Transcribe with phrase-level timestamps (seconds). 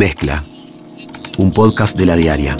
[0.00, 0.42] Mezcla,
[1.36, 2.56] un podcast de la diaria.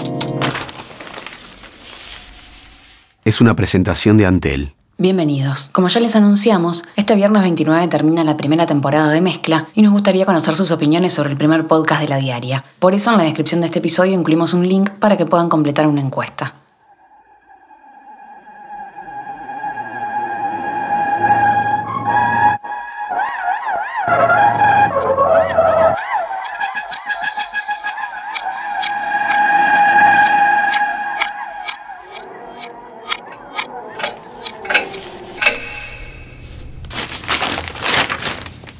[3.24, 4.74] Es una presentación de Antel.
[4.98, 5.70] Bienvenidos.
[5.72, 9.92] Como ya les anunciamos, este viernes 29 termina la primera temporada de Mezcla y nos
[9.92, 12.62] gustaría conocer sus opiniones sobre el primer podcast de la diaria.
[12.78, 15.86] Por eso en la descripción de este episodio incluimos un link para que puedan completar
[15.86, 16.52] una encuesta.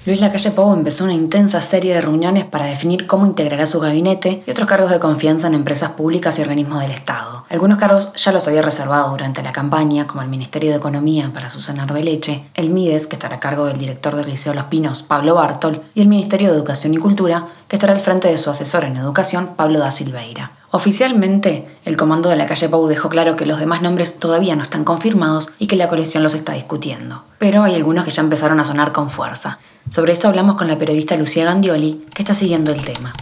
[0.06, 4.42] Luis Lacalle Pou empezó una intensa serie de reuniones para definir cómo integrará su gabinete
[4.46, 7.44] y otros cargos de confianza en empresas públicas y organismos del Estado.
[7.50, 11.50] Algunos cargos ya los había reservado durante la campaña, como el Ministerio de Economía para
[11.50, 15.34] Susana Arbeleche, el MIDES, que estará a cargo del director del Liceo Los Pinos, Pablo
[15.34, 18.84] Bartol, y el Ministerio de Educación y Cultura, que estará al frente de su asesor
[18.84, 20.59] en educación, Pablo da Silveira.
[20.72, 24.62] Oficialmente, el comando de la calle Pau dejó claro que los demás nombres todavía no
[24.62, 27.24] están confirmados y que la coalición los está discutiendo.
[27.38, 29.58] Pero hay algunos que ya empezaron a sonar con fuerza.
[29.90, 33.12] Sobre esto hablamos con la periodista Lucía Gandioli, que está siguiendo el tema.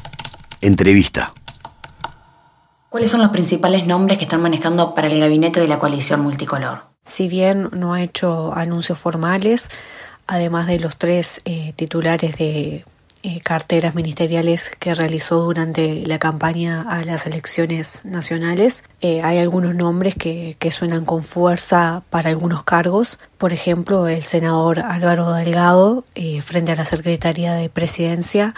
[0.61, 1.33] Entrevista.
[2.91, 6.83] ¿Cuáles son los principales nombres que están manejando para el gabinete de la coalición multicolor?
[7.07, 9.71] Si bien no ha hecho anuncios formales,
[10.27, 12.85] además de los tres eh, titulares de
[13.23, 18.85] eh, carteras ministeriales que realizó durante la campaña a las elecciones nacionales.
[19.01, 23.19] Eh, hay algunos nombres que, suenan con fuerza para algunos cargos.
[23.39, 28.55] Por ejemplo, el senador Álvaro Delgado eh, frente a la Secretaría de Presidencia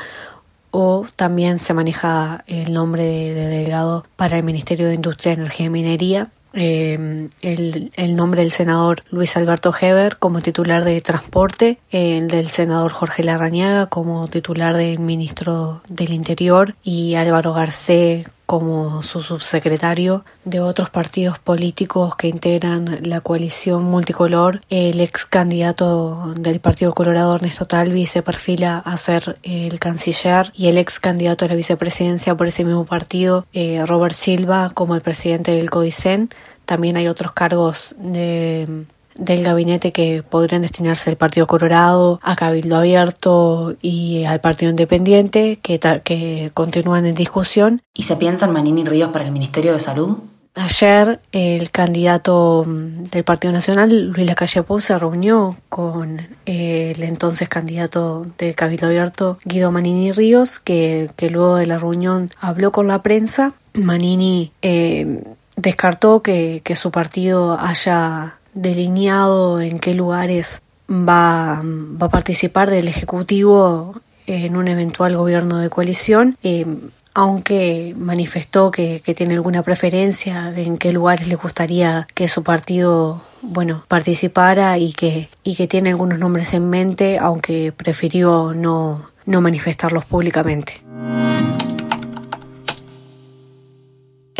[0.71, 5.67] o también se maneja el nombre de, de Delgado para el Ministerio de Industria, Energía
[5.67, 11.79] y Minería eh, el, el, nombre del senador Luis Alberto Heber como titular de Transporte,
[11.91, 19.05] el del senador Jorge Larrañaga como titular del ministro del Interior y Álvaro Garcé como
[19.05, 24.61] su subsecretario de otros partidos políticos que integran la coalición multicolor.
[24.69, 30.69] El ex candidato del Partido Colorado, Ernesto Talvi, se perfila a ser el canciller y
[30.69, 35.01] el ex candidato a la vicepresidencia por ese mismo partido, eh, Robert Silva, como el
[35.01, 36.29] presidente del CODICEN.
[36.65, 38.85] También hay otros cargos de
[39.21, 45.59] del gabinete que podrían destinarse al Partido Colorado, a Cabildo Abierto y al Partido Independiente,
[45.63, 47.83] que, que continúan en discusión.
[47.95, 50.19] ¿Y se piensa en Manini Ríos para el Ministerio de Salud?
[50.57, 58.27] Ayer el candidato del Partido Nacional, Luis Lacalle Pou, se reunió con el entonces candidato
[58.37, 63.01] del Cabildo Abierto, Guido Manini Ríos, que, que luego de la reunión habló con la
[63.01, 63.53] prensa.
[63.75, 65.23] Manini eh,
[65.55, 72.89] descartó que, que su partido haya delineado en qué lugares va, va a participar del
[72.89, 76.67] Ejecutivo en un eventual gobierno de coalición, eh,
[77.15, 82.45] aunque manifestó que, que, tiene alguna preferencia de en qué lugares le gustaría que su
[82.45, 89.11] partido bueno participara y que, y que tiene algunos nombres en mente, aunque prefirió no,
[89.27, 90.83] no manifestarlos públicamente.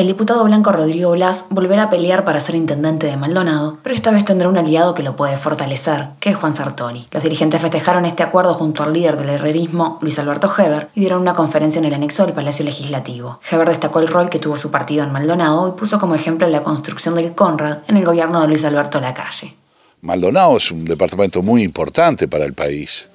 [0.01, 4.11] El diputado blanco Rodrigo Blas volverá a pelear para ser intendente de Maldonado, pero esta
[4.11, 7.07] vez tendrá un aliado que lo puede fortalecer, que es Juan Sartori.
[7.11, 11.21] Los dirigentes festejaron este acuerdo junto al líder del herrerismo, Luis Alberto Heber, y dieron
[11.21, 13.41] una conferencia en el anexo del Palacio Legislativo.
[13.51, 16.63] Heber destacó el rol que tuvo su partido en Maldonado y puso como ejemplo la
[16.63, 19.55] construcción del Conrad en el gobierno de Luis Alberto Lacalle.
[20.01, 23.07] Maldonado es un departamento muy importante para el país.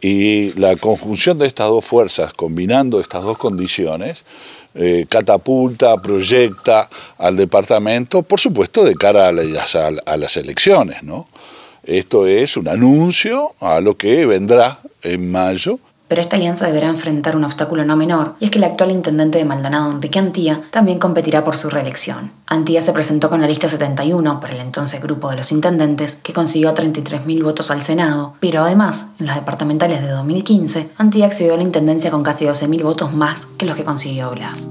[0.00, 4.24] Y la conjunción de estas dos fuerzas, combinando estas dos condiciones,
[4.74, 6.88] eh, catapulta, proyecta
[7.18, 11.02] al departamento, por supuesto, de cara a las, a las elecciones.
[11.02, 11.28] ¿no?
[11.84, 15.78] Esto es un anuncio a lo que vendrá en mayo
[16.12, 19.38] pero esta alianza deberá enfrentar un obstáculo no menor, y es que el actual intendente
[19.38, 22.30] de Maldonado, Enrique Antía, también competirá por su reelección.
[22.46, 26.34] Antía se presentó con la lista 71 por el entonces grupo de los intendentes, que
[26.34, 31.56] consiguió 33.000 votos al Senado, pero además, en las departamentales de 2015, Antía accedió a
[31.56, 34.68] la intendencia con casi 12.000 votos más que los que consiguió Blas.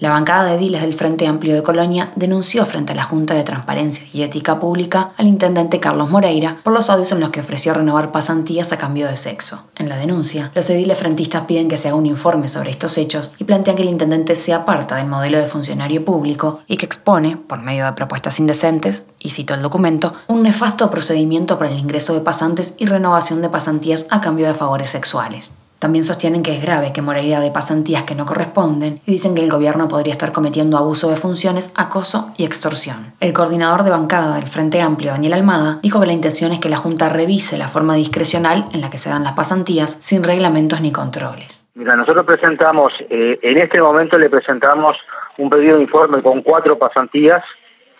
[0.00, 3.44] La bancada de ediles del Frente Amplio de Colonia denunció frente a la Junta de
[3.44, 7.74] Transparencia y Ética Pública al intendente Carlos Moreira por los audios en los que ofreció
[7.74, 9.62] renovar pasantías a cambio de sexo.
[9.76, 13.32] En la denuncia, los ediles frentistas piden que se haga un informe sobre estos hechos
[13.38, 17.36] y plantean que el intendente se aparta del modelo de funcionario público y que expone,
[17.36, 22.14] por medio de propuestas indecentes, y cito el documento, un nefasto procedimiento para el ingreso
[22.14, 25.52] de pasantes y renovación de pasantías a cambio de favores sexuales.
[25.84, 29.44] También sostienen que es grave que Moreira de pasantías que no corresponden y dicen que
[29.44, 33.12] el gobierno podría estar cometiendo abuso de funciones, acoso y extorsión.
[33.20, 36.70] El coordinador de bancada del Frente Amplio, Daniel Almada, dijo que la intención es que
[36.70, 40.80] la Junta revise la forma discrecional en la que se dan las pasantías sin reglamentos
[40.80, 41.66] ni controles.
[41.74, 44.96] Mira, nosotros presentamos, eh, en este momento le presentamos
[45.36, 47.44] un pedido de informe con cuatro pasantías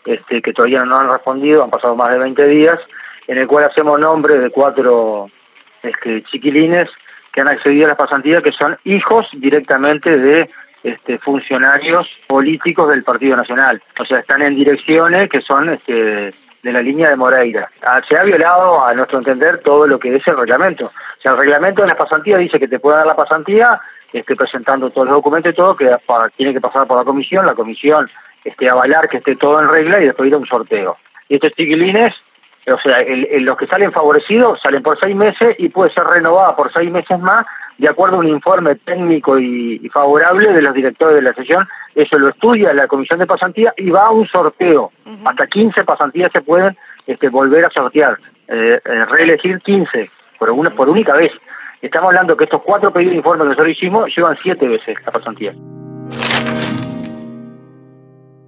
[0.06, 2.80] este, que todavía no han respondido, han pasado más de 20 días,
[3.26, 5.28] en el cual hacemos nombre de cuatro
[5.82, 6.88] este, chiquilines
[7.34, 10.48] que han accedido a las pasantías, que son hijos directamente de
[10.84, 13.82] este, funcionarios políticos del Partido Nacional.
[13.98, 16.32] O sea, están en direcciones que son este,
[16.62, 17.68] de la línea de Moreira.
[17.82, 20.86] Ah, se ha violado, a nuestro entender, todo lo que es el reglamento.
[20.86, 23.80] O sea, el reglamento de las pasantías dice que te puede dar la pasantía
[24.12, 25.90] este, presentando todos los documentos y todo, que
[26.36, 28.08] tiene que pasar por la comisión, la comisión
[28.44, 30.96] este, avalar que esté todo en regla y después ir a un sorteo.
[31.28, 32.14] Y estos chiquilines,
[32.66, 33.04] o sea,
[33.40, 37.18] los que salen favorecidos salen por seis meses y puede ser renovada por seis meses
[37.18, 37.44] más
[37.78, 41.68] de acuerdo a un informe técnico y, favorable de los directores de la sesión.
[41.94, 44.92] Eso lo estudia la comisión de pasantía y va a un sorteo.
[45.24, 46.76] Hasta 15 pasantías se pueden
[47.06, 48.18] este, volver a sortear,
[48.48, 51.32] eh, eh, reelegir 15 por, una, por única vez.
[51.82, 55.12] Estamos hablando que estos cuatro pedidos de informe que nosotros hicimos llevan siete veces la
[55.12, 55.54] pasantía.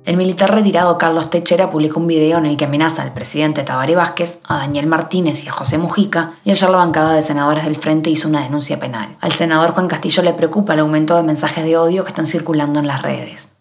[0.06, 3.96] El militar retirado Carlos Techera publicó un video en el que amenaza al presidente Tabaré
[3.96, 7.74] Vázquez, a Daniel Martínez y a José Mujica, y ayer la bancada de senadores del
[7.74, 9.16] Frente hizo una denuncia penal.
[9.20, 12.78] Al senador Juan Castillo le preocupa el aumento de mensajes de odio que están circulando
[12.78, 13.52] en las redes.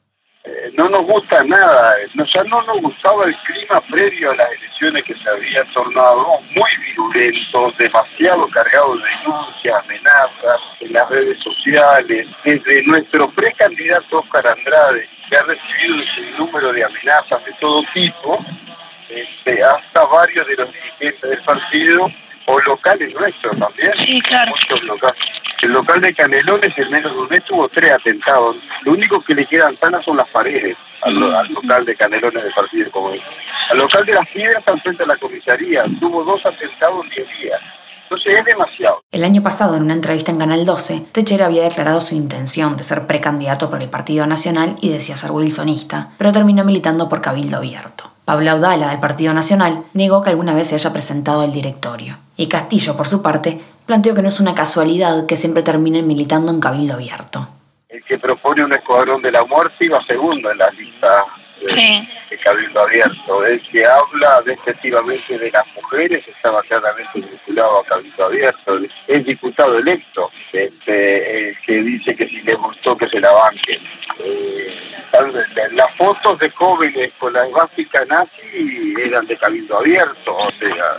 [0.44, 5.04] Eh, no nos gusta nada, ya no nos gustaba el clima previo a las elecciones
[5.04, 12.28] que se había tornado muy virulento, demasiado cargado de denuncias, amenazas en las redes sociales,
[12.44, 18.46] desde nuestro precandidato Oscar Andrade que ha recibido un número de amenazas de todo tipo,
[19.10, 22.12] este, hasta varios de los dirigentes del partido
[22.46, 23.92] o locales nuestros también.
[24.06, 24.54] Sí, claro.
[25.62, 28.56] El local de Canelones, en menos de un mes, tuvo tres atentados.
[28.84, 32.92] Lo único que le quedan sanas son las paredes al, local de Canelones del Partido
[32.92, 33.28] Comunista.
[33.72, 37.28] Al local de las Piedras, al frente de la comisaría, tuvo dos atentados en diez
[37.42, 37.62] días.
[38.04, 39.02] Entonces es demasiado.
[39.12, 42.84] El año pasado, en una entrevista en Canal 12, Techera había declarado su intención de
[42.84, 47.58] ser precandidato por el Partido Nacional y decía ser wilsonista, pero terminó militando por Cabildo
[47.58, 48.15] Abierto.
[48.26, 52.18] Pablo Audala, del Partido Nacional, negó que alguna vez se haya presentado al directorio.
[52.36, 56.52] Y Castillo, por su parte, planteó que no es una casualidad que siempre terminen militando
[56.52, 57.48] en Cabildo Abierto.
[57.88, 61.26] El que propone un escuadrón de la muerte iba segundo en la lista
[61.74, 63.46] de, Cabildo Abierto.
[63.46, 68.80] El que habla despectivamente de las mujeres estaba claramente vinculado a Cabildo Abierto.
[69.08, 73.82] El diputado electo, este, el que dice que si le gustó que se la banquen.
[74.20, 74.96] Eh,
[75.72, 80.98] las fotos de jóvenes con la básica nazi eran de Cabildo Abierto, o sea,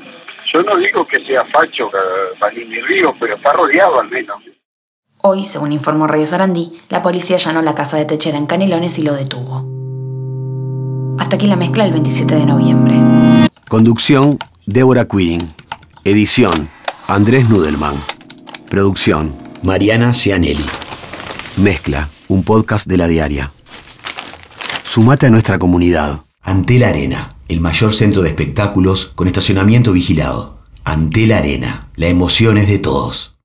[0.53, 1.91] yo no digo que sea facho
[2.39, 4.43] Vanini Río, pero está rodeado al menos.
[5.23, 9.03] Hoy, según informó Radio Sarandí, la policía allanó la casa de Techera en Canelones y
[9.03, 9.76] lo detuvo.
[11.19, 12.95] Hasta aquí la mezcla el 27 de noviembre.
[13.69, 15.49] Conducción, Débora Quirin.
[16.05, 16.69] Edición,
[17.09, 17.97] Andrés Nudelman.
[18.69, 20.65] Producción, Mariana Cianelli.
[21.57, 23.53] Mezcla, un podcast de la diaria.
[24.85, 26.23] Sumate a nuestra comunidad.
[26.43, 30.59] Ante la Arena, el mayor centro de espectáculos con estacionamiento vigilado.
[30.85, 33.36] Ante la Arena, la emoción es de todos.